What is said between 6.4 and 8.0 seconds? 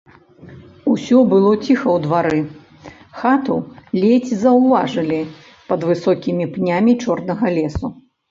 пнямі чорнага лесу.